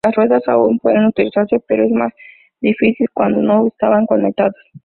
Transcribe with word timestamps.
Las 0.03 0.15
ruedas 0.15 0.41
aún 0.47 0.79
pueden 0.79 1.05
utilizarse, 1.05 1.61
pero 1.67 1.83
es 1.83 1.91
más 1.91 2.11
difícil 2.59 3.07
cuando 3.13 3.39
no 3.43 3.67
estaban 3.67 4.07
conectados. 4.07 4.55